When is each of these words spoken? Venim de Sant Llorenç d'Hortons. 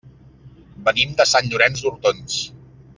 Venim 0.87 1.13
de 1.21 1.29
Sant 1.33 1.51
Llorenç 1.53 1.85
d'Hortons. 1.87 2.43